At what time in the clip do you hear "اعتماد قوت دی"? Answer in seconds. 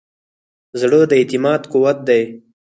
1.19-2.23